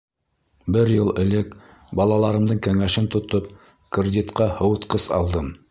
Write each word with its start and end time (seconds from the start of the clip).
—Бер 0.75 0.91
йыл 0.93 1.11
элек, 1.23 1.53
балаларымдың 2.01 2.63
кәңәшен 2.69 3.13
тотоп, 3.17 3.55
кредитҡа 3.99 4.51
һыуытҡыс 4.59 5.11
алдым. 5.23 5.57